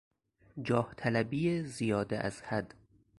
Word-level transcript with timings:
جاهطلبی 0.61 1.61
زیاده 1.61 2.19
از 2.19 2.41
حد 2.41 2.73